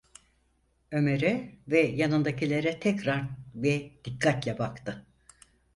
Ömer’e 0.91 1.55
ve 1.67 1.79
yanındakine 1.81 2.79
tekrar 2.79 3.23
ve 3.55 3.91
dikkatle 4.05 4.57
baktı. 4.59 5.05